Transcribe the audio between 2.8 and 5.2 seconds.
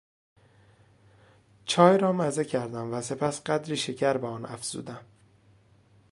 و سپس قدری شکر به آن افزودم.